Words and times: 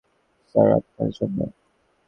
Sir, 0.55 0.69
আপনার 0.71 1.09
জন্য। 1.11 1.39